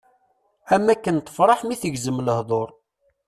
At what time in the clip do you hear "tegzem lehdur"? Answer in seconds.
1.81-2.69